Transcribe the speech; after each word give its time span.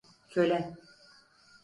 Köle! 0.29 0.73